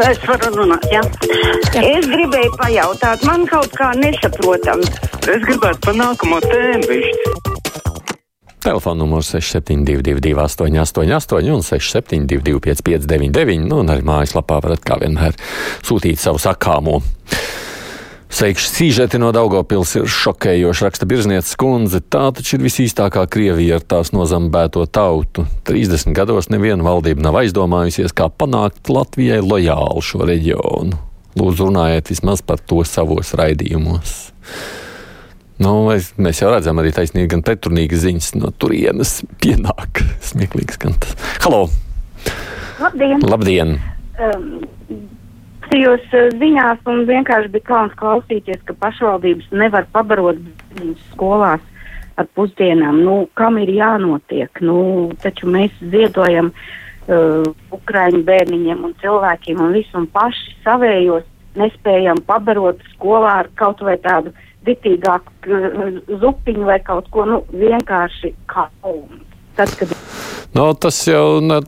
Es 0.00 0.18
varu 0.24 0.48
runāt, 0.56 0.86
jā. 0.88 1.02
jā. 1.28 1.82
Es 1.84 2.06
gribēju 2.08 2.54
pajautāt, 2.56 3.26
man 3.28 3.44
kaut 3.50 3.74
kā 3.76 3.90
nesaprotam. 3.98 4.80
Es 5.28 5.44
gribētu 5.44 5.82
pa 5.84 5.92
nākamo 5.98 6.38
tēmu 6.46 6.88
višķi. 6.88 7.32
Telefona 8.62 9.02
numurs 9.02 9.28
6722, 9.34 10.32
888, 10.38 11.50
un 11.52 11.64
672, 11.66 12.60
559, 12.62 13.66
nu, 13.66 13.82
un 13.82 13.90
arī 13.92 14.06
mājaslapā 14.06 14.60
varat 14.62 14.84
kā 14.86 15.00
vienmēr 15.02 15.36
sūtīt 15.82 16.22
savu 16.22 16.40
sakāmo. 16.40 17.00
Seikšu 18.32 18.70
sīžeti 18.70 19.18
no 19.20 19.28
Daugopils 19.36 19.90
ir 19.98 20.06
šokējoši, 20.08 20.84
raksta 20.86 21.04
Birznieces 21.08 21.52
kundze. 21.60 21.98
Tā 22.00 22.30
taču 22.32 22.56
ir 22.56 22.62
visīstākā 22.64 23.26
Krievija 23.28 23.76
ar 23.76 23.84
tās 23.84 24.14
nozambēto 24.16 24.86
tautu. 24.88 25.44
30 25.68 26.16
gados 26.16 26.48
neviena 26.48 26.86
valdība 26.86 27.26
nav 27.26 27.36
aizdomājusies, 27.42 28.14
kā 28.16 28.30
panākt 28.32 28.88
Latvijai 28.88 29.42
lojālu 29.44 30.00
šo 30.00 30.24
reģionu. 30.30 30.96
Lūdzu, 31.36 31.68
runājiet 31.68 32.08
vismaz 32.08 32.40
par 32.44 32.64
to 32.64 32.80
savos 32.88 33.34
raidījumos. 33.36 34.16
Nu, 35.60 35.76
es, 35.92 36.14
mēs 36.16 36.40
jau 36.40 36.54
redzam, 36.54 36.80
arī 36.80 36.96
taisnīgi 36.96 37.34
gan 37.34 37.44
pretrunīgas 37.44 38.06
ziņas 38.06 38.34
no 38.40 38.48
turienes 38.56 39.18
pienāk. 39.44 40.06
Smieklīgs 40.32 40.80
gan 40.80 40.96
tas. 41.04 41.12
Halo! 41.44 41.66
Labdien! 42.80 43.20
Labdien. 43.28 43.76
Um, 44.16 44.48
Jūs 45.72 46.04
ziņās 46.36 46.82
un 46.90 47.06
vienkārši 47.08 47.48
bija 47.54 47.64
kauns 47.64 47.94
klausīties, 47.96 48.60
ka 48.68 48.74
pašvaldības 48.76 49.48
nevar 49.56 49.86
pabarot 49.94 50.40
viņus 50.76 51.00
skolās 51.14 51.62
ar 52.20 52.28
pusdienām. 52.36 53.00
Nu, 53.06 53.14
kam 53.38 53.56
ir 53.62 53.72
jānotiek? 53.72 54.60
Nu, 54.60 54.76
taču 55.22 55.48
mēs 55.48 55.72
ziedojam 55.80 56.50
uh, 56.52 57.48
Ukraiņu 57.72 58.20
bērniņiem 58.28 58.84
un 58.84 58.94
cilvēkiem 59.00 59.62
un 59.64 59.72
visu 59.78 59.96
un 60.02 60.08
paši 60.12 60.56
savējos 60.66 61.24
nespējam 61.56 62.20
pabarot 62.28 62.80
skolā 62.94 63.38
ar 63.42 63.50
kaut 63.56 63.80
vai 63.84 63.96
tādu 64.04 64.34
ditīgāku 64.68 65.56
uh, 65.56 66.00
zupiņu 66.20 66.68
vai 66.68 66.80
kaut 66.84 67.08
ko, 67.14 67.24
nu, 67.28 67.42
vienkārši 67.48 68.34
kā. 68.52 68.68
Tad, 69.56 69.72
kad... 69.80 69.96
No, 70.52 70.68
tas 70.76 71.00
jau 71.08 71.40
ne, 71.40 71.62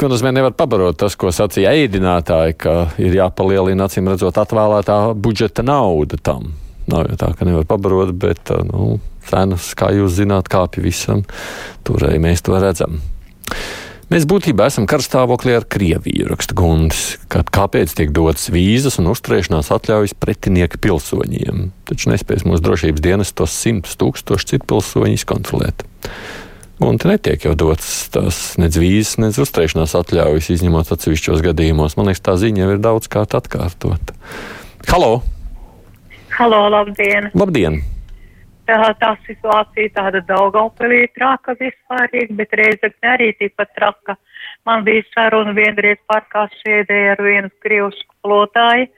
ko 0.00 0.08
nozīmē 0.08 0.32
nevar 0.32 0.54
pabarot 0.56 0.96
tas, 0.96 1.16
ko 1.20 1.28
sacīja 1.34 1.74
ēdinātāji, 1.76 2.56
ka 2.62 2.74
ir 3.02 3.18
jāpalielina, 3.18 3.84
acīm 3.84 4.08
redzot, 4.08 4.38
atvēlētā 4.40 4.98
budžeta 5.12 5.64
nauda 5.66 6.16
tam. 6.16 6.54
Nav 6.90 7.10
jau 7.10 7.18
tā, 7.20 7.30
ka 7.36 7.46
nevar 7.46 7.66
pabarot, 7.68 8.14
bet 8.16 8.52
nu, 8.70 8.96
cenas, 9.28 9.74
kā 9.78 9.92
jūs 9.94 10.16
zināt, 10.16 10.48
kāpja 10.50 10.82
visam. 10.84 11.26
Tur 11.84 12.08
arī 12.08 12.20
mēs 12.22 12.42
to 12.46 12.56
redzam. 12.56 12.98
Mēs 14.10 14.24
būtībā 14.26 14.66
esam 14.66 14.88
karstāvoklī 14.90 15.52
ar 15.54 15.68
Krieviju, 15.70 16.32
raksta 16.32 16.56
Gundis. 16.58 17.04
Kāpēc 17.30 17.92
tiek 17.94 18.10
dotas 18.16 18.48
vīzas 18.50 18.98
un 18.98 19.12
uzturēšanās 19.12 19.70
atļaujas 19.76 20.16
pretinieka 20.18 20.80
pilsoņiem? 20.82 21.68
Taču 21.86 22.10
nespēs 22.10 22.42
mūsu 22.48 22.64
drošības 22.64 23.04
dienas 23.04 23.30
tos 23.38 23.54
simtus 23.54 23.94
tūkstošus 24.00 24.50
citu 24.50 24.66
pilsoņu 24.72 25.14
izkontrolēt. 25.14 25.86
Un 26.80 26.96
te 26.96 27.10
netiek 27.10 27.42
jau 27.44 27.52
dots 27.58 28.08
tās 28.08 28.36
nec 28.56 28.72
vīzes, 28.80 29.18
nec 29.20 29.36
uzturēšanās 29.42 29.92
atļaujas, 29.98 30.48
izņemot 30.54 30.88
atsevišķos 30.94 31.42
gadījumos. 31.44 31.98
Man 31.98 32.08
liekas, 32.08 32.22
tā 32.24 32.38
ziņa 32.40 32.62
jau 32.62 32.70
ir 32.72 32.80
daudz 32.80 33.10
kārt 33.12 33.36
atkārtota. 33.36 34.16
Halo! 34.88 35.20
Halo, 36.38 36.62
labdien! 36.72 37.28
Labdien! 37.36 37.82
Tā, 38.64 38.94
tā 39.02 39.10
situācija 39.26 39.92
tāda 39.92 40.22
daugaupelī 40.24 41.02
traka 41.18 41.52
vispārīgi, 41.60 42.36
bet 42.38 42.56
reizekne 42.56 43.12
arī 43.12 43.28
tikpat 43.36 43.74
traka. 43.76 44.16
Man 44.64 44.86
bija 44.86 45.04
saruna 45.10 45.52
vienreiz 45.56 46.00
parkā 46.08 46.46
sēdēja 46.62 47.16
ar 47.16 47.24
vienu 47.26 47.52
krievu 47.60 47.90
skolotāju, 47.98 48.88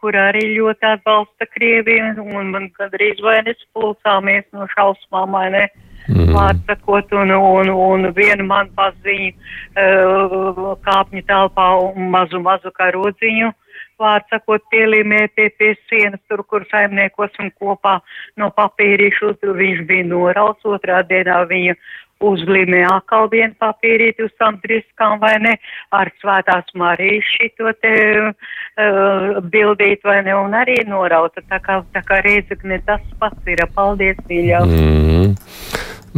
kur 0.00 0.16
arī 0.16 0.42
ļoti 0.56 0.88
atbalsta 0.94 1.46
Krieviju, 1.54 2.24
un 2.24 2.50
man 2.54 2.68
gandrīz 2.78 3.20
vai 3.24 3.38
nespulcāmies 3.46 4.48
no 4.56 4.66
šausmām, 4.74 5.36
vai 5.36 5.46
ne? 5.56 5.64
Mm. 6.08 6.32
Vārdsakot, 6.34 7.12
un, 7.20 7.30
un, 7.36 7.70
un 7.70 8.08
vienu 8.16 8.46
man 8.48 8.70
paziņu 8.76 9.30
uh, 9.30 10.70
kāpņu 10.86 11.22
telpā 11.28 11.66
un 11.84 12.08
mazu, 12.14 12.40
mazu 12.42 12.72
karodziņu. 12.80 13.52
Vārdsakot, 14.00 14.64
pielīmē 14.72 15.26
pie, 15.36 15.50
sienas, 15.90 16.20
tur, 16.28 16.44
kur 16.48 16.64
saimniekos 16.70 17.36
un 17.42 17.50
kopā 17.60 17.98
no 18.40 18.50
papīrīšu, 18.56 19.34
viņš 19.60 19.82
bija 19.88 20.06
norauts, 20.08 20.64
otrā 20.64 21.02
dienā 21.06 21.42
viņa 21.50 21.76
uzlīmē 22.20 22.82
atkal 22.90 23.28
vienu 23.32 23.54
papīrīti 23.60 24.26
uz 24.26 24.32
tām 24.40 24.58
driskām 24.64 25.18
vai 25.22 25.34
ne, 25.40 25.54
ar 25.96 26.10
svētās 26.20 26.68
Marijas 26.76 27.28
šito 27.36 27.72
te 27.80 27.94
uh, 28.20 29.40
bildīt 29.52 30.04
vai 30.04 30.20
ne, 30.26 30.36
un 30.36 30.56
arī 30.56 30.80
norauta, 30.88 31.42
tā 31.48 31.60
kā, 31.64 31.80
tā 31.94 32.04
kā 32.06 32.20
reizekne 32.26 32.80
tas 32.86 33.04
pats 33.22 33.48
ir, 33.48 33.64
paldies, 33.76 34.20
mīļā. 34.28 34.64
Mm. 34.68 35.32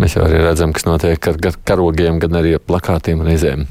Mēs 0.02 0.16
jau 0.16 0.24
arī 0.26 0.40
redzam, 0.42 0.72
kas 0.74 0.88
notiek 0.88 1.30
ar 1.30 1.38
karogiem, 1.68 2.18
gan 2.22 2.40
arī 2.40 2.56
ar 2.56 2.64
plakātiem 2.66 3.22
reizēm. 3.26 3.66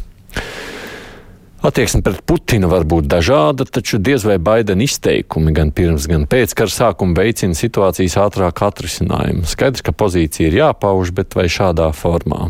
Attieksme 1.61 2.01
pret 2.01 2.23
Putinu 2.25 2.72
var 2.72 2.88
būt 2.89 3.05
dažāda, 3.05 3.67
taču 3.69 3.99
diez 4.01 4.23
vai 4.25 4.39
Baidena 4.41 4.81
izteikumi 4.81 5.51
gan 5.53 5.69
pirms, 5.69 6.07
gan 6.09 6.23
pēc 6.25 6.55
kara 6.57 6.73
sākuma 6.73 7.13
veicina 7.19 7.53
situācijas 7.53 8.16
ātrāku 8.17 8.66
atrisinājumu. 8.66 9.45
Skaidrs, 9.45 9.83
ka 9.85 9.94
pozīcija 9.94 10.49
ir 10.49 10.57
jāpauž, 10.57 11.11
bet 11.13 11.38
vai 11.38 11.45
šādā 11.53 11.91
formā? 11.94 12.47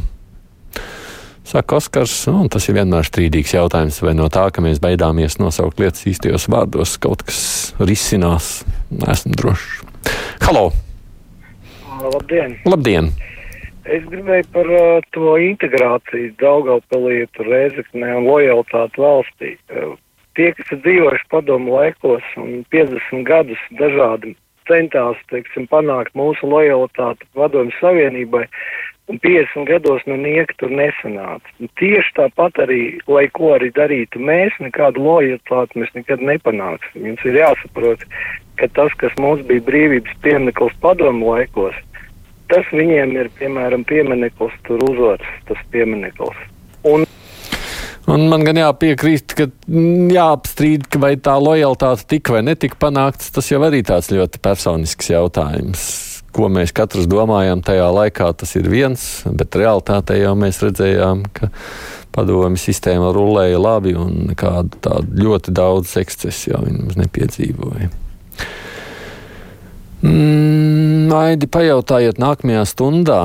Saka 1.43 1.81
Oskars, 1.81 2.13
nu, 2.31 2.45
un 2.45 2.51
tas 2.53 2.69
ir 2.69 2.77
vienmēr 2.77 3.03
strīdīgs 3.03 3.51
jautājums, 3.57 3.97
vai 3.99 4.13
no 4.15 4.29
tā, 4.31 4.45
ka 4.55 4.63
mēs 4.63 4.79
baidāmies 4.79 5.35
nosaukt 5.41 5.83
lietas 5.83 6.07
īstajos 6.07 6.47
vārdos, 6.53 6.95
kaut 7.03 7.25
kas 7.27 7.41
risinās. 7.83 8.61
Esmu 9.11 9.35
drošs. 9.35 9.83
Halo! 10.45 10.69
Labdien! 11.99 12.55
Labdien. 12.63 13.11
Es 13.89 14.03
gribēju 14.05 14.45
par 14.53 14.67
uh, 14.69 15.01
to 15.15 15.33
integrāciju 15.41 16.35
Daugaupilī, 16.37 17.25
tur 17.33 17.49
Reizeknē 17.49 18.13
un 18.19 18.27
lojalitāti 18.29 19.01
valstī. 19.01 19.55
Uh, 19.73 19.95
tie, 20.37 20.51
kas 20.53 20.69
ir 20.75 20.83
dzīvojuši 20.85 21.27
padomu 21.31 21.73
laikos 21.79 22.27
un 22.37 22.61
50 22.73 23.25
gadus 23.25 23.63
dažādi 23.79 24.35
centās, 24.69 25.17
teiksim, 25.33 25.65
panākt 25.71 26.13
mūsu 26.13 26.45
lojalitāti 26.45 27.25
padomu 27.33 27.73
savienībai, 27.79 28.45
un 29.09 29.19
50 29.19 29.65
gados 29.67 30.05
nu 30.05 30.15
nieka 30.21 30.53
tur 30.61 30.69
nesanāca. 30.69 31.69
Tieši 31.81 32.15
tāpat 32.19 32.61
arī, 32.63 32.81
lai 33.09 33.25
ko 33.33 33.55
arī 33.57 33.71
darītu 33.75 34.21
mēs, 34.21 34.53
nekādu 34.61 35.01
lojalitāti 35.03 35.81
mēs 35.81 35.93
nekad 35.97 36.21
nepanāksim. 36.21 37.09
Jums 37.09 37.25
ir 37.25 37.41
jāsaprot, 37.41 38.05
ka 38.61 38.69
tas, 38.77 38.93
kas 39.01 39.17
mums 39.19 39.41
bija 39.49 39.65
brīvības 39.67 40.21
piemineklis 40.21 40.77
padomu 40.85 41.33
laikos, 41.33 41.75
tas 42.51 42.67
viņiem 42.75 43.15
ir, 43.17 43.31
piemēram, 43.39 43.87
piemineklis, 43.87 44.59
tur 44.67 44.83
uzvaras 44.89 45.41
tas 45.49 45.65
piemineklis. 45.73 46.45
Un 46.87 47.07
Un 48.09 48.23
man 48.31 48.41
gan 48.43 48.57
jāpiekrīt, 48.57 49.35
ka 49.37 49.45
mm, 49.47 50.09
jāapstrīd, 50.15 50.87
vai 50.99 51.13
tā 51.21 51.35
lojalitāte 51.37 52.07
tika 52.15 52.33
vai 52.35 52.41
netika 52.47 52.79
panākts, 52.81 53.29
tas 53.31 53.51
jau 53.51 53.61
arī 53.67 53.83
tāds 53.87 54.09
ļoti 54.11 54.41
personisks 54.41 55.11
jautājums. 55.13 55.83
Ko 56.33 56.47
mēs 56.51 56.73
katrs 56.75 57.09
domājam 57.11 57.61
tajā 57.63 57.89
laikā, 57.91 58.31
tas 58.39 58.55
ir 58.57 58.69
viens, 58.71 59.03
bet 59.27 59.55
realitātē 59.59 60.17
jau 60.17 60.33
mēs 60.39 60.61
redzējām, 60.63 61.25
ka 61.35 61.51
padomju 62.15 62.59
sistēma 62.59 63.11
rulēja 63.15 63.59
labi 63.61 63.93
un 63.99 64.31
nekādu 64.31 64.81
tādu 64.83 65.27
ļoti 65.27 65.53
daudz 65.55 65.93
ekscesu 66.01 66.53
jau 66.53 66.63
viņi 66.65 66.81
mums 66.81 66.99
nepiedzīvoja. 66.99 67.91
Mm, 70.01 70.70
Aidi, 71.11 71.43
pajautājiet 71.51 72.21
nākamajā 72.23 72.61
stundā, 72.69 73.17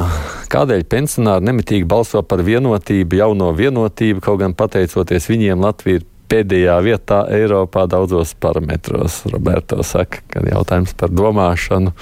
kādēļ 0.50 0.80
pensionāri 0.90 1.46
nemitīgi 1.46 1.86
balso 1.86 2.18
par 2.26 2.40
vienotību, 2.42 3.14
jauno 3.20 3.52
vienotību, 3.54 4.22
kaut 4.24 4.40
gan 4.40 4.56
pateicoties 4.58 5.28
viņiem 5.30 5.62
Latvija 5.62 6.00
ir 6.00 6.06
pēdējā 6.26 6.80
vietā 6.82 7.20
Eiropā 7.36 7.84
daudzos 7.86 8.32
parametros. 8.42 9.20
Roberto 9.30 9.86
saka, 9.86 10.24
ka 10.26 10.42
jautājums 10.42 10.96
par 10.98 11.14
domāšanu 11.14 11.94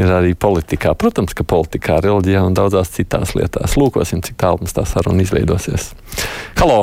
ir 0.00 0.10
arī 0.10 0.34
politikā. 0.34 0.96
Protams, 0.98 1.38
ka 1.38 1.46
politikā, 1.46 2.00
reliģijā 2.02 2.42
un 2.48 2.58
daudzās 2.58 2.90
citās 2.98 3.36
lietās. 3.38 3.78
Lūkosim, 3.78 4.26
cik 4.26 4.40
tālu 4.42 4.64
mums 4.64 4.74
tā 4.74 4.88
saruna 4.90 5.22
izveidosies. 5.22 5.92
Halo! 6.58 6.82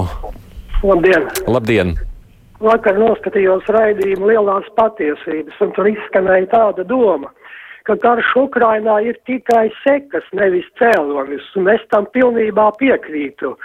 Labdien! 0.79 1.27
Labdien! 1.51 1.95
vakar 2.63 2.95
noskatījos 2.95 3.67
raidījumu 3.75 4.29
lielās 4.31 4.67
patiesības, 4.77 5.57
un 5.65 5.71
tur 5.75 5.89
izskanēja 5.91 6.47
tāda 6.53 6.85
doma, 6.87 7.27
ka 7.27 7.42
karš 7.87 8.33
Ukrainā 8.39 8.99
ir 9.03 9.17
tikai 9.27 9.67
sekas, 9.83 10.25
nevis 10.33 10.67
cēlonis, 10.79 11.45
un 11.59 11.69
es 11.73 11.83
tam 11.91 12.07
pilnībā 12.15 12.71
piekrītu. 12.79 13.55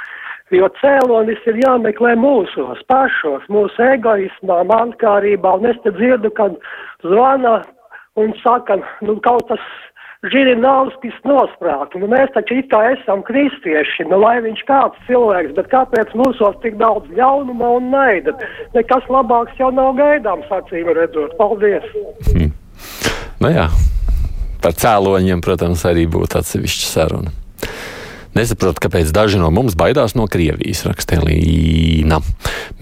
Jo 0.50 0.68
cēlonis 0.80 1.42
ir 1.46 1.60
jāmeklē 1.60 2.14
mūsos 2.16 2.80
pašos, 2.88 3.44
mūsu 3.52 3.84
egoismā, 3.84 4.62
mankārībā, 4.70 5.58
un 5.60 5.68
es 5.68 5.76
te 5.84 5.92
dzirdu, 5.92 6.32
kad 6.38 6.56
zvana 7.04 7.60
un 8.18 8.32
saka, 8.42 8.80
nu 9.04 9.18
kaut 9.22 9.46
tas 9.52 9.62
Žirinovskis 10.26 11.14
nosprātu. 11.22 12.00
Nu, 12.02 12.08
mēs 12.10 12.32
taču 12.34 12.56
it 12.58 12.66
kā 12.72 12.80
esam 12.90 13.20
kristieši, 13.22 14.08
nu, 14.10 14.18
lai 14.18 14.40
viņš 14.42 14.64
kāds 14.66 15.04
cilvēks, 15.06 15.52
bet 15.54 15.68
kāpēc 15.70 16.10
mūsos 16.18 16.56
tik 16.64 16.74
daudz 16.80 17.06
ļaunuma 17.14 17.68
un 17.76 17.92
naida? 17.92 18.34
Nekas 18.74 19.06
labāks 19.14 19.54
jau 19.62 19.70
nav 19.70 19.92
gaidāms, 20.00 20.50
acīm 20.50 20.90
redzot. 20.98 21.36
Paldies! 21.38 21.86
Hmm. 22.32 22.50
Nu 23.38 23.52
jā, 23.54 23.68
par 24.62 24.74
cēloņiem, 24.78 25.42
protams, 25.44 25.84
arī 25.88 26.06
būtu 26.10 26.40
atsevišķa 26.40 26.90
saruna. 26.90 27.34
Nesaprotu, 28.38 28.82
kāpēc 28.84 29.08
daži 29.14 29.40
no 29.40 29.48
mums 29.50 29.74
baidās 29.78 30.14
no 30.14 30.28
Krievijas, 30.30 30.84
raksta 30.86 31.18
Līna. 31.24 32.20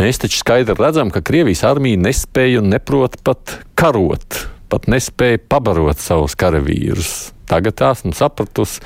Mēs 0.00 0.20
taču 0.20 0.42
skaidri 0.42 0.76
redzam, 0.76 1.12
ka 1.14 1.22
Krievijas 1.24 1.62
armija 1.64 2.00
nespēja 2.02 2.60
un 2.60 2.68
neprot 2.74 3.16
pat 3.24 3.54
karot, 3.78 4.42
pat 4.68 4.88
nespēja 4.90 5.40
pabarot 5.48 6.02
savus 6.02 6.36
karavīrus. 6.36 7.30
Tagad 7.48 7.80
esmu 7.92 8.12
sapratusi, 8.18 8.82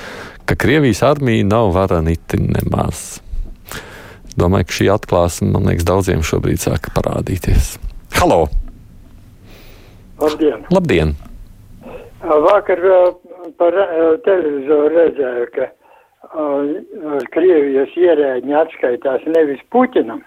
ka 0.46 0.54
Krievijas 0.54 1.02
armija 1.06 1.48
nav 1.48 1.72
varaniti 1.74 2.38
nemaz. 2.42 3.18
Domāju, 4.38 4.68
ka 4.68 4.76
šī 4.76 4.86
atklāsme, 4.94 5.50
man 5.56 5.66
liekas, 5.66 5.88
daudziem 5.88 6.22
šobrīd 6.26 6.60
sāka 6.62 6.92
parādīties. 6.94 7.74
Halo! 8.20 8.44
Labdien! 10.20 10.68
Labdien. 10.70 11.16
Vakar 12.20 12.80
par 13.56 13.76
televizoru 14.24 14.90
redzēju, 14.92 15.46
ka 15.54 15.68
uh, 15.70 17.22
Krievijas 17.32 17.94
ierēģi 17.96 18.56
atskaitās 18.60 19.24
nevis 19.24 19.62
Puķinam, 19.72 20.20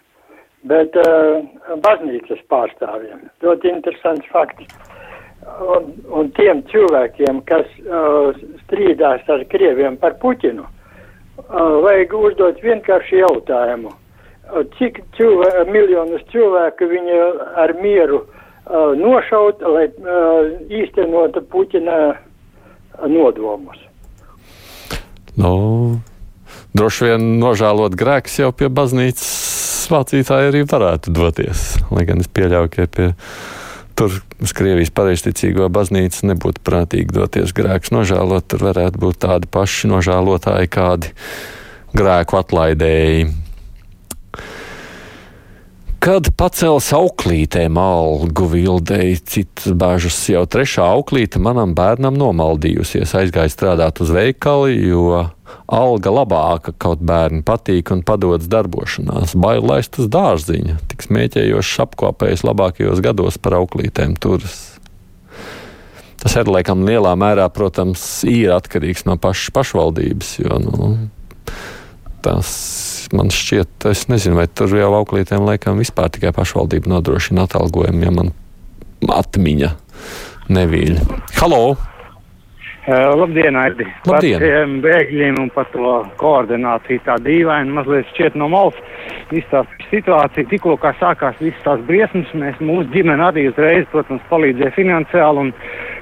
bet 0.66 0.98
uh, 0.98 1.46
baznīcas 1.86 2.42
pārstāvjiem. 2.50 3.28
Ļoti 3.46 3.70
interesants 3.76 4.26
fakts. 4.34 4.74
Un, 5.44 5.92
un 6.08 6.30
tiem 6.38 6.62
cilvēkiem, 6.72 7.42
kas 7.46 7.68
strīdās 8.64 9.28
ar 9.30 9.44
Krieviem 9.52 10.00
par 10.02 10.18
Puķinu, 10.24 10.66
uh, 10.66 11.76
vajag 11.86 12.16
uzdot 12.18 12.64
vienkārši 12.64 13.22
jautājumu. 13.22 13.94
Cik 14.80 14.98
cilvē, 15.18 15.68
miljonus 15.70 16.26
cilvēku 16.34 16.90
viņi 16.90 17.20
ar 17.62 17.72
mieru 17.80 18.24
uh, 18.24 18.43
nošaut, 18.70 19.64
lai 19.68 19.88
uh, 19.90 20.54
īstenotu 20.72 21.44
Puķina 21.52 21.98
nodomus? 23.10 23.82
Nu, 25.40 25.54
droši 26.78 27.10
vien 27.10 27.26
nožēlot 27.42 27.98
grēkus 27.98 28.38
jau 28.40 28.52
pie 28.56 28.70
baznīcas 28.70 29.90
mācītāji 29.94 30.52
arī 30.52 30.64
varētu 30.70 31.14
doties. 31.14 31.74
Lai 31.92 32.06
gan 32.08 32.22
es 32.24 32.30
pieļauju, 32.32 32.72
ka 32.74 32.88
pie 32.88 33.10
tur 33.98 34.16
uz 34.42 34.54
Krievijas 34.56 34.94
pareizticīgo 34.96 35.68
baznīcu 35.74 36.30
nebūtu 36.32 36.64
prātīgi 36.66 37.14
doties 37.14 37.54
grēkus 37.56 37.94
nožēlot. 37.94 38.48
Tur 38.50 38.68
varētu 38.70 39.02
būt 39.02 39.22
tādi 39.26 39.50
paši 39.54 39.92
nožēlotāji, 39.92 40.72
kādi 40.74 41.14
grēku 41.98 42.40
atlaidēji. 42.40 43.28
Kad 46.04 46.34
pacels 46.36 46.90
auklītēm 46.92 47.78
algu 47.80 48.50
vildēji, 48.52 49.22
citas 49.24 49.72
bažas 49.80 50.18
jau 50.28 50.42
trešā 50.52 50.84
auklīte 50.98 51.40
manam 51.40 51.72
bērnam 51.78 52.18
nomaldījusies, 52.20 53.14
aizgāja 53.16 53.54
strādāt 53.54 54.02
uz 54.04 54.12
veikali, 54.12 54.74
jo 54.90 55.22
alga 55.72 56.12
labāka, 56.12 56.74
kaut 56.76 57.00
bērni 57.08 57.40
patīk 57.48 57.94
un 57.96 58.02
padodas 58.04 58.50
darbošanās. 58.52 59.38
Bail 59.40 59.64
laist 59.64 59.96
uz 60.04 60.10
dārziņa, 60.12 60.76
tik 60.92 61.06
smieķējošs 61.08 61.80
apkopējs 61.86 62.44
labākajos 62.50 63.00
gados 63.06 63.40
par 63.40 63.56
auklītēm 63.62 64.18
turas. 64.20 64.58
Tas 66.20 66.36
ir 66.36 66.52
laikam 66.52 66.84
lielā 66.84 67.16
mērā, 67.16 67.48
protams, 67.56 68.04
ir 68.28 68.52
atkarīgs 68.58 69.08
no 69.08 69.16
pašas 69.24 69.56
pašvaldības, 69.56 70.36
jo 70.44 70.60
nu, 70.68 70.92
tas 72.28 72.52
man 73.16 73.32
šķiet, 73.34 73.88
es 73.92 74.08
nezinu, 74.12 74.38
vai 74.42 74.48
tur 74.50 74.74
jau 74.78 74.92
auklītēm 75.00 75.46
laikam 75.48 75.80
vispār 75.82 76.12
tikai 76.14 76.34
pašvaldība 76.36 76.92
nodrošina 76.96 77.48
atalgojumu, 77.48 78.06
ja 78.06 78.14
man 78.14 78.34
atmiņa 79.14 79.74
nevīļ. 80.54 81.02
Halo! 81.40 81.64
Uh, 82.84 83.14
labdien, 83.16 83.56
Aidi! 83.56 83.86
Labdien! 84.04 84.42
Par 84.42 84.44
tiem 84.44 84.74
bēgļiem 84.84 85.38
un 85.40 85.50
par 85.56 85.70
to 85.72 85.92
koordināciju 86.20 87.00
tā 87.06 87.16
dīvaini 87.24 87.72
mazliet 87.72 88.10
šķiet 88.12 88.36
no 88.36 88.50
malas. 88.52 88.76
Viss 89.30 89.48
tā 89.54 89.62
situācija 89.88 90.50
tikko 90.52 90.76
kā 90.82 90.92
sākās 91.00 91.40
visas 91.40 91.64
tās 91.64 91.86
briesmas, 91.88 92.34
mēs 92.36 92.60
mūsu 92.60 92.90
ģimene 92.92 93.24
arī 93.24 93.46
uzreiz, 93.54 93.88
protams, 93.94 94.26
palīdzēja 94.28 94.76
finansiāli 94.76 95.46
un, 95.46 95.54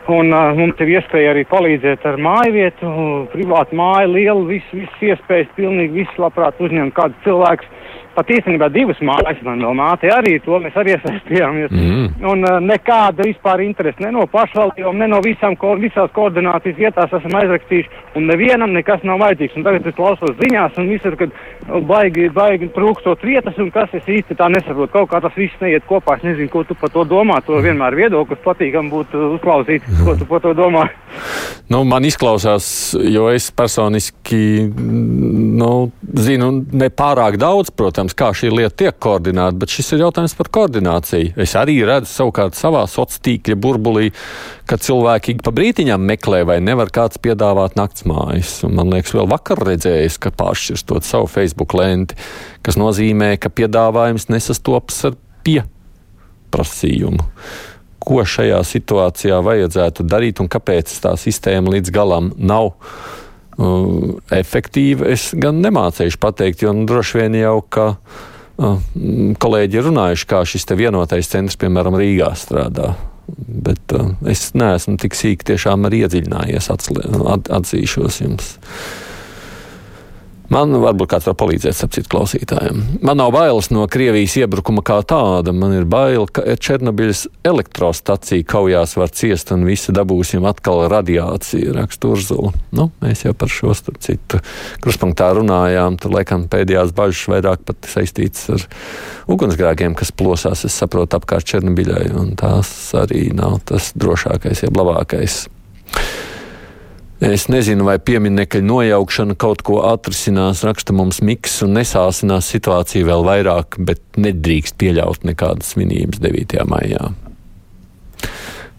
un 0.10 0.34
uh, 0.34 0.52
mums 0.58 0.80
ir 0.82 0.96
iespēja 0.96 1.34
arī 1.36 1.44
palīdzēt 1.50 2.06
ar 2.10 2.18
māju 2.22 2.56
vietu, 2.56 2.94
privātu 3.34 3.78
māju, 3.78 4.14
lielu, 4.16 4.46
visu, 4.50 4.82
visu 4.82 5.12
iespējas, 5.12 5.52
pilnīgi 5.58 6.02
visu 6.02 6.24
labprāt 6.24 6.58
uzņemt 6.64 6.96
kādu 6.98 7.14
cilvēku 7.26 7.70
pat 8.16 8.32
īstenībā 8.36 8.70
divas 8.74 9.00
mājas, 9.06 9.40
man 9.46 9.64
vēl 9.64 9.78
māte 9.78 10.12
arī 10.12 10.38
to 10.46 10.60
mēs 10.64 10.78
arī 10.80 10.96
iesaistījāmies. 10.96 11.72
Mm. 11.72 12.08
Un 12.32 12.46
uh, 12.48 12.58
nekāda 12.64 13.26
vispār 13.28 13.64
interese 13.66 14.04
ne 14.04 14.12
no 14.16 14.26
pašvaldībām, 14.32 15.00
ne 15.02 15.10
no 15.12 15.22
visām, 15.26 15.56
ko, 15.60 15.74
visās 15.82 16.12
koordinācijas 16.16 16.80
vietās 16.80 17.14
esam 17.20 17.38
aizrakstījuši, 17.42 18.02
un 18.20 18.28
nevienam 18.30 18.74
nekas 18.76 19.06
nav 19.08 19.22
vajadzīgs. 19.24 19.58
Un 19.58 19.68
tagad 19.68 19.88
es 19.88 19.98
klausos 19.98 20.36
ziņās, 20.40 20.80
un 20.82 20.92
visur, 20.92 21.18
kad 21.20 21.36
baigi, 21.88 22.28
baigi 22.34 22.72
trūkstot 22.76 23.24
vietas, 23.26 23.58
un 23.62 23.72
kas 23.74 23.94
es 23.98 24.10
īsti 24.20 24.38
tā 24.40 24.50
nesaprotu. 24.52 24.92
Kaut 24.96 25.12
kā 25.12 25.22
tas 25.24 25.38
viss 25.38 25.64
neiet 25.64 25.86
kopā. 25.90 26.18
Es 26.20 26.26
nezinu, 26.28 26.52
ko 26.52 26.66
tu 26.68 26.78
par 26.78 26.92
to 26.94 27.06
domā. 27.08 27.40
To 27.48 27.62
vienmēr 27.64 27.98
viedoklis 27.98 28.42
patīkam 28.44 28.92
būtu 28.92 29.36
uzklausīt, 29.38 29.88
ko 30.04 30.18
tu 30.20 30.28
par 30.30 30.44
to 30.44 30.56
domā. 30.58 30.88
Nu, 31.72 31.84
man 31.88 32.04
izklausās, 32.04 32.66
jo 33.00 33.30
es 33.32 33.48
personiski 33.56 34.42
nu, 34.68 35.72
zinu 36.20 36.50
nepārāk 36.84 37.38
daudz, 37.40 37.72
protams 37.72 38.01
protams, 38.02 38.16
kā 38.18 38.32
šī 38.34 38.50
lieta 38.52 38.76
tiek 38.82 38.98
koordinēta, 39.00 39.58
bet 39.62 39.70
šis 39.70 39.94
ir 39.94 40.02
jautājums 40.06 40.34
par 40.38 40.50
koordināciju. 40.50 41.34
Es 41.38 41.54
arī 41.56 41.84
redzu 41.86 42.10
savukārt 42.10 42.58
savā 42.58 42.86
sociālā 42.90 43.22
tīkla 43.22 43.56
burbulī, 43.60 44.12
ka 44.66 44.78
cilvēki 44.82 45.38
pa 45.44 45.52
brītiņām 45.54 46.02
meklē, 46.02 46.44
vai 46.48 46.60
nevar 46.62 46.90
kāds 46.90 47.20
piedāvāt 47.22 47.76
naktsmājas. 47.78 48.64
Un 48.66 48.76
man 48.80 48.90
liekas, 48.90 49.14
vēl 49.14 49.30
vakar 49.30 49.62
redzējis, 49.68 50.18
ka 50.22 50.32
pāršķirstot 50.34 51.06
savu 51.06 51.30
Facebook 51.30 51.76
lenti, 51.78 52.18
kas 52.66 52.80
nozīmē, 52.80 53.36
ka 53.38 53.52
piedāvājums 53.54 54.30
nesastopas 54.32 55.04
ar 55.12 55.20
pieprasījumu 55.46 57.28
ko 58.02 58.24
šajā 58.26 58.64
situācijā 58.66 59.36
vajadzētu 59.46 60.04
darīt 60.10 60.40
un 60.42 60.48
kāpēc 60.50 60.90
tā 61.04 61.14
sistēma 61.22 61.70
līdz 61.76 61.94
galam 61.94 62.32
nav 62.34 62.72
uh, 63.62 64.18
efektīva, 64.34 65.12
es 65.14 65.30
gan 65.38 65.62
nemācīšu 65.64 66.20
pateikt, 66.22 66.66
jo 66.66 66.74
nu, 66.76 66.88
droši 66.90 67.22
vien 67.22 67.38
jau, 67.40 67.60
ka 67.70 67.88
uh, 67.94 68.82
kolēģi 69.42 69.80
ir 69.80 69.88
runājuši, 69.90 70.28
kā 70.34 70.42
šis 70.48 70.68
vienotais 70.80 71.30
centrs, 71.32 71.60
piemēram, 71.62 72.00
Rīgā 72.02 72.34
strādā. 72.40 72.96
Bet 73.32 73.94
uh, 73.96 74.12
es 74.28 74.50
neesmu 74.58 74.98
tik 75.02 75.16
sīki 75.16 75.54
tiešām 75.54 75.88
arī 75.88 76.04
iedziļinājies, 76.08 76.72
atzīšos 77.62 78.22
jums. 78.26 78.56
Man 80.52 80.74
varbūt 80.84 81.14
kāds 81.14 81.28
var 81.30 81.36
palīdzēt, 81.40 81.76
sapcīt 81.78 82.08
klausītājiem. 82.12 82.82
Man 83.08 83.22
nav 83.22 83.32
bailes 83.32 83.70
no 83.72 83.86
Krievijas 83.92 84.34
iebrukuma 84.42 84.84
kā 84.84 84.98
tāda. 85.08 85.54
Man 85.56 85.72
ir 85.78 85.86
bail, 85.88 86.26
ka 86.28 86.44
Černobiļas 86.60 87.24
elektrostacija 87.48 88.44
kaujās 88.52 88.98
var 89.00 89.14
ciest 89.16 89.54
un 89.56 89.64
visi 89.68 89.96
dabūsim 89.96 90.44
atkal 90.50 90.84
radiāciju, 90.92 91.72
raksta 91.78 92.12
Urzula. 92.12 92.52
Nu, 92.76 92.90
mēs 93.04 93.24
jau 93.24 93.32
par 93.38 93.54
šo 93.54 93.72
starp 93.78 94.02
citu 94.04 94.42
kruspunktā 94.84 95.32
runājām. 95.40 95.96
Tur 96.02 96.18
laikam 96.18 96.50
pēdējās 96.52 96.92
bažas 97.00 97.24
vairāk 97.32 97.64
pat 97.72 97.88
saistītas 97.94 98.52
ar 98.58 98.68
ugunsgrēkiem, 99.32 99.96
kas 99.96 100.12
plosās, 100.12 100.66
es 100.68 100.76
saprotu, 100.76 101.16
apkārt 101.16 101.48
Černobiļai, 101.48 102.10
un 102.20 102.36
tās 102.40 102.92
arī 103.00 103.30
nav 103.38 103.62
tas 103.72 103.94
drošākais, 103.96 104.68
jeb 104.68 104.84
labākais. 104.84 105.46
Es 107.22 107.44
nezinu, 107.54 107.84
vai 107.86 108.00
pieminiekļa 108.02 108.64
nojaukšana 108.66 109.36
kaut 109.38 109.60
ko 109.62 109.76
atrisinās, 109.86 110.64
raksta 110.66 110.90
mums 110.98 111.20
Miks 111.22 111.60
un 111.62 111.76
nesāsinās 111.78 112.48
situāciju 112.50 113.06
vēl 113.06 113.26
vairāk, 113.28 113.76
bet 113.78 114.00
nedrīkst 114.18 114.74
pieļaut 114.82 115.28
nekādas 115.30 115.76
svinības 115.76 116.18
9. 116.24 116.56
maijā. 116.66 117.12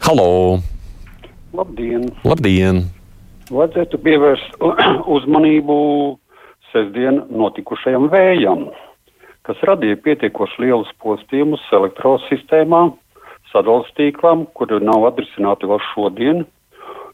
Halo! 0.03 0.59
Labdien! 1.55 2.09
Labdien. 2.27 2.81
Vajadzētu 3.55 4.01
pievērst 4.03 4.59
uzmanību 5.17 5.77
sestdien 6.73 7.21
notikušajam 7.31 8.09
vējam, 8.11 8.65
kas 9.47 9.63
radīja 9.71 10.01
pietiekoši 10.03 10.65
lielus 10.65 10.91
postījumus 11.05 11.63
elektrosistēmā, 11.79 12.89
sadalījuma 13.55 13.95
tīklām, 14.01 14.45
kuri 14.59 14.83
nav 14.83 15.07
atrisināti 15.13 15.71
vēl 15.71 15.83
šodien 15.93 16.43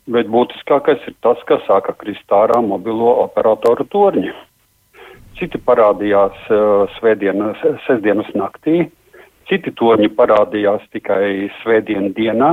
bet 0.09 0.29
būtiskākais 0.33 1.05
ir 1.11 1.15
tas, 1.25 1.41
ka 1.49 1.61
sāka 1.69 1.95
krist 2.01 2.29
ārā 2.33 2.61
mobilo 2.65 3.15
operatoru 3.25 3.85
torņi. 3.93 4.33
Citi 5.39 5.61
parādījās 5.63 6.39
uh, 6.51 6.89
svētdienas, 6.99 7.61
sestdienas 7.87 8.31
naktī, 8.35 8.89
citi 9.49 9.71
torņi 9.79 10.09
parādījās 10.19 10.83
tikai 10.93 11.49
svētdienas 11.63 12.17
dienā. 12.17 12.53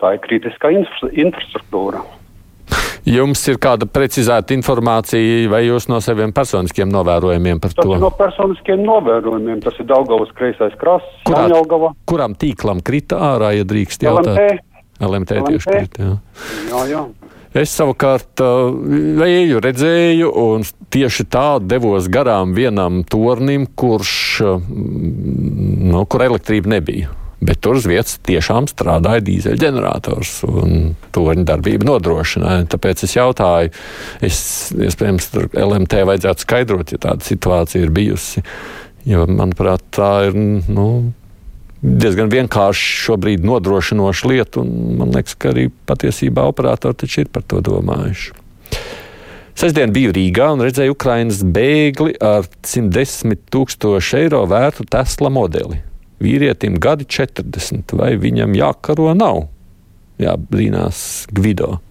Tā 0.00 0.14
ir 0.16 0.22
kritiskā 0.24 0.70
infrastruktūra. 0.74 2.00
Jums 3.04 3.42
ir 3.52 3.58
kāda 3.60 3.84
precizēta 3.84 4.54
informācija 4.56 5.50
vai 5.52 5.60
jūs 5.66 5.90
no 5.92 5.98
saviem 6.00 6.30
personiskiem 6.32 6.88
novērojumiem 6.88 7.58
par 7.60 7.74
Tas 7.76 7.84
to? 7.84 7.98
no 8.00 8.08
personiskiem 8.16 8.80
novērojumiem. 8.88 9.60
Tas 9.60 9.76
ir 9.82 9.84
Daugavas 9.90 10.32
kreisais 10.36 10.72
krasts, 10.80 11.18
Kurā- 11.28 11.42
Jaunjelgava, 11.44 11.92
Kuram 12.08 12.32
tīklam 12.40 12.80
krita 12.82 13.20
ārā, 13.34 13.52
ja 13.58 13.66
drīkst 13.68 14.06
jautāt? 14.08 14.38
LMT. 14.40 14.64
LMT 15.00 15.40
tieši 15.48 15.68
LMT. 15.68 15.78
krita, 15.78 16.08
jā. 16.08 16.16
Jā, 16.70 16.84
jā. 16.92 17.04
Es 17.54 17.70
savukārt 17.70 18.40
vēju 18.42 19.60
redzēju 19.62 20.30
un 20.42 20.64
tieši 20.90 21.26
tā 21.30 21.60
devos 21.62 22.08
garām 22.10 22.50
vienam 22.56 23.04
tornim, 23.06 23.68
kurš, 23.78 24.14
uh, 24.42 24.64
nu, 25.92 26.02
kur 26.10 26.26
elektrība 26.26 26.74
nebija. 26.74 27.12
Bet 27.44 27.60
tur 27.62 27.76
uz 27.78 27.86
vietas 27.86 28.16
tiešām 28.24 28.66
strādāja 28.70 29.22
dīzeļģenerators 29.26 30.32
un 30.48 30.94
torņa 31.14 31.44
darbība 31.50 31.86
nodrošināja. 31.90 32.66
Tāpēc 32.72 33.04
es 33.04 33.16
jautāju, 33.18 33.72
es, 34.24 34.38
iespējams, 34.74 35.28
tur 35.34 35.50
LMT 35.52 36.06
vajadzētu 36.08 36.46
skaidrot, 36.46 36.94
ja 36.94 37.02
tāda 37.04 37.26
situācija 37.26 37.84
ir 37.84 37.92
bijusi. 37.94 38.42
Jo, 39.04 39.26
manuprāt, 39.28 39.84
tā 39.92 40.12
ir 40.30 40.38
nu, 40.72 40.88
diezgan 41.84 42.30
vienkārši 42.32 42.92
šobrīd 43.04 43.44
nodrošinoša 43.44 44.30
lieta, 44.30 44.62
un 44.64 44.96
man 45.00 45.12
liekas, 45.14 45.36
ka 45.36 45.52
arī 45.52 45.68
patiesībā 45.88 46.46
operatori 46.48 46.96
taču 47.04 47.24
ir 47.24 47.30
par 47.32 47.44
to 47.48 47.60
domājuši. 47.64 48.32
Sestdien 49.54 49.92
biju 49.94 50.10
Rīgā 50.16 50.48
un 50.56 50.64
redzēju 50.64 50.96
Ukraiņas 50.96 51.44
bēgli 51.54 52.16
ar 52.24 52.48
110 52.66 53.44
tūkstošu 53.54 54.18
eiro 54.24 54.42
vērtu 54.50 54.86
Tesla 54.90 55.30
modeli. 55.30 55.78
Vīrietim 56.24 56.80
gadi 56.82 57.06
40, 57.06 57.94
vai 58.00 58.14
viņam 58.18 58.56
jākaro 58.58 59.12
nav? 59.14 59.44
Jā, 60.18 60.34
brīnās 60.38 61.26
Gvido. 61.34 61.83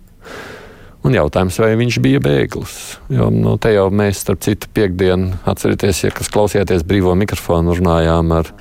Un 1.03 1.11
jautājums, 1.11 1.57
vai 1.59 1.73
viņš 1.75 1.97
bija 1.99 2.19
bēglis? 2.23 2.73
Jo 3.11 3.25
nu, 3.33 3.57
te 3.59 3.73
jau 3.73 3.89
mēs, 3.91 4.21
starp 4.23 4.39
citu, 4.45 4.69
piekdienu, 4.71 5.33
atcerieties, 5.51 5.97
ja 6.05 6.11
kas 6.15 6.29
klausījāties 6.31 6.85
brīvo 6.87 7.11
mikrofonu, 7.19 7.73
runājām 7.75 8.29
ar 8.31 8.51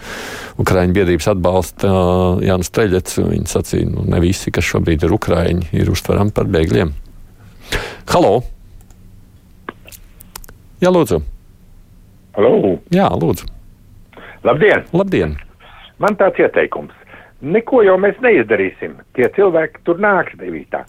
Ukrāņu 0.62 0.96
biedrības 0.96 1.28
atbalstu 1.32 1.86
uh, 1.86 2.40
Jānu 2.42 2.66
Streļets. 2.66 3.20
Viņa 3.22 3.50
sacīja, 3.52 3.86
nu, 3.92 4.02
ne 4.10 4.18
visi, 4.24 4.50
kas 4.54 4.66
šobrīd 4.66 5.06
ir 5.06 5.14
Ukrāņi, 5.14 5.68
ir 5.78 5.92
uztverami 5.92 6.34
par 6.34 6.50
bēgļiem. 6.50 6.90
Halo! 8.10 8.32
Jā, 10.82 10.90
lūdzu! 10.90 11.20
Halo! 12.34 12.72
Jā, 12.90 13.06
lūdzu! 13.22 13.46
Labdien! 14.42 14.82
Labdien! 14.90 15.36
Man 16.02 16.18
tāds 16.18 16.42
ieteikums. 16.42 16.98
Neko 17.42 17.84
jau 17.86 17.94
mēs 18.02 18.18
neizdarīsim. 18.22 18.98
Tie 19.14 19.30
cilvēki 19.38 19.84
tur 19.86 20.02
nāks 20.02 20.34
devītā. 20.42 20.82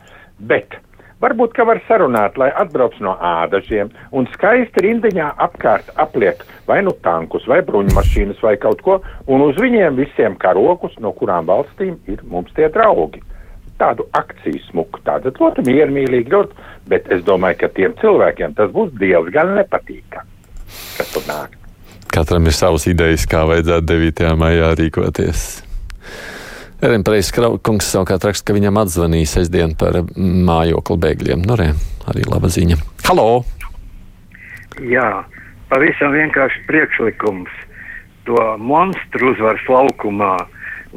Bet 0.50 0.79
varbūt, 1.24 1.53
ka 1.56 1.65
var 1.68 1.82
sarunāt, 1.88 2.38
lai 2.39 2.50
atbrauc 2.60 2.96
no 3.03 3.15
ādažiem 3.24 3.92
un 4.12 4.27
skaisti 4.36 4.84
rindiņā 4.86 5.30
apkārt 5.46 5.89
apliek 6.01 6.44
vai 6.68 6.82
nu 6.86 6.94
tankus, 7.06 7.48
vai 7.50 7.62
bruņmašīnas, 7.65 8.42
vai 8.44 8.56
kaut 8.62 8.84
ko, 8.86 9.00
un 9.27 9.46
uz 9.48 9.60
viņiem 9.60 10.00
visiem 10.00 10.38
karokus, 10.39 10.96
no 11.03 11.13
kurām 11.18 11.48
valstīm 11.50 11.98
ir 12.12 12.24
mums 12.30 12.53
tie 12.58 12.70
draugi. 12.74 13.24
Tādu 13.82 14.06
akciju 14.15 14.62
smuku, 14.70 15.01
tādu 15.08 15.34
ļoti 15.39 15.65
miermīlīgi, 15.65 16.32
ļoti, 16.32 16.70
bet 16.92 17.10
es 17.12 17.24
domāju, 17.25 17.63
ka 17.63 17.72
tiem 17.74 17.98
cilvēkiem 18.00 18.53
tas 18.60 18.72
būs 18.72 18.94
diezgan 19.01 19.56
nepatīkami, 19.58 20.30
kas 21.00 21.12
tur 21.15 21.25
nāk. 21.27 21.58
Katram 22.13 22.46
ir 22.46 22.53
savas 22.53 22.86
idejas, 22.86 23.25
kā 23.25 23.42
vajadzētu 23.50 23.89
9. 23.89 24.36
maijā 24.38 24.70
rīkoties. 24.77 25.63
Rēmpreis 26.84 27.30
kungs 27.63 27.88
savukārt 27.94 28.25
raksta, 28.28 28.50
ka 28.50 28.58
viņam 28.58 28.75
atzvanīja 28.82 29.30
sestdien 29.38 29.72
par 29.80 30.02
mājokli 30.20 30.98
bēgļiem. 31.06 31.46
Nu, 31.48 31.56
re, 31.56 31.70
arī 32.12 32.25
laba 32.28 32.50
ziņa. 32.52 32.75
Halo! 33.08 33.46
Jā, 34.84 35.24
pavisam 35.72 36.12
vienkārši 36.12 36.66
priekšlikums. 36.68 37.54
To 38.28 38.36
monstru 38.60 39.32
uzvaras 39.32 39.63
laukumā 39.72 40.34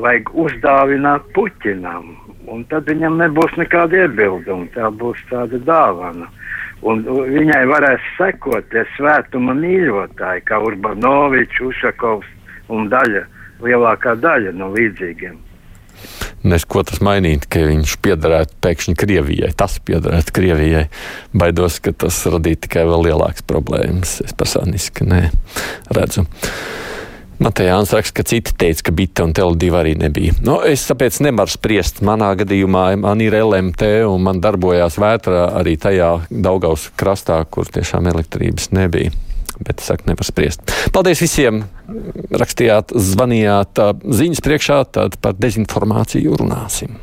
vajag 0.03 0.35
uzdāvināt 0.35 1.31
Puķinam, 1.39 2.11
un 2.51 2.67
tad 2.73 2.91
viņam 2.91 3.23
nebūs 3.23 3.55
nekāda 3.55 4.03
iebilduma. 4.09 4.67
Tā 4.75 4.91
būs 4.91 5.23
tāda 5.31 5.63
dāvana. 5.71 6.27
Un 6.83 7.07
viņai 7.07 7.63
varēs 7.71 8.13
sekot 8.19 8.67
tie 8.75 8.83
svētuma 8.97 9.55
mīļotāji, 9.55 10.49
kā 10.51 10.59
Urbanovičs, 10.67 11.63
Ušakovs 11.71 12.29
un 12.75 12.91
daļa, 12.91 13.29
lielākā 13.63 14.19
daļa 14.19 14.59
no 14.59 14.75
līdzīgiem. 14.75 15.46
Nes 16.47 16.63
ko 16.69 16.85
tas 16.87 17.03
mainītu, 17.03 17.49
ka 17.51 17.65
viņš 17.67 17.97
piederētu 18.05 18.59
pēkšņi 18.63 18.97
Krievijai. 19.01 19.51
Tas 19.59 19.81
piederētu 19.83 20.35
Krievijai. 20.37 20.87
Baidos, 21.35 21.81
ka 21.83 21.95
tas 22.05 22.21
radītu 22.31 22.69
tikai 22.69 22.87
vēl 22.87 23.09
lielākas 23.09 23.47
problēmas. 23.49 24.21
Es 24.23 24.37
personiski 24.37 25.09
nē, 25.09 25.25
redzu. 25.97 26.27
Matejāns 27.43 27.91
raksta, 27.93 28.15
ka 28.17 28.25
citi 28.25 28.55
teica, 28.57 28.87
ka 28.87 28.95
Bita 28.97 29.27
un 29.27 29.35
Tele2 29.37 29.75
arī 29.77 29.93
nebija. 30.01 30.39
Nu, 30.47 30.57
es 30.65 30.87
tāpēc 30.89 31.19
nevaru 31.27 31.53
spriest. 31.53 32.01
Manā 32.07 32.31
gadījumā 32.41 32.87
man 33.03 33.21
ir 33.21 33.37
LMT 33.37 33.91
un 34.09 34.25
man 34.25 34.41
darbojās 34.41 34.97
vētrā 35.03 35.51
arī 35.59 35.77
tajā 35.81 36.15
Daugaus 36.31 36.89
krastā, 36.97 37.43
kur 37.51 37.69
tiešām 37.69 38.09
elektrības 38.15 38.71
nebija. 38.73 39.13
Bet 39.63 39.81
es 39.81 39.89
saku, 39.89 40.05
nevar 40.11 40.27
spriest. 40.27 40.65
Paldies 40.93 41.23
visiem! 41.25 41.65
Rakstījāt, 42.37 42.93
zvanījāt 42.93 43.81
ziņas 44.05 44.43
priekšā, 44.45 44.81
tad 44.99 45.21
par 45.23 45.37
dezinformāciju 45.41 46.37
runāsim. 46.43 46.99